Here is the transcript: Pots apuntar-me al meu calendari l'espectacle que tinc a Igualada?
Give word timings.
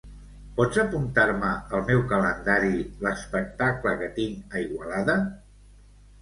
Pots 0.59 0.77
apuntar-me 0.83 1.51
al 1.79 1.83
meu 1.89 2.01
calendari 2.13 2.71
l'espectacle 3.09 3.95
que 4.01 4.09
tinc 4.17 4.57
a 4.59 4.65
Igualada? 4.65 5.17